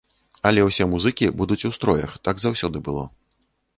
Але 0.49 0.61
ўсе 0.67 0.87
музыкі 0.93 1.27
будуць 1.41 1.59
у 1.71 1.73
строях, 1.77 2.17
так 2.29 2.35
заўсёды 2.45 2.77
было. 2.89 3.03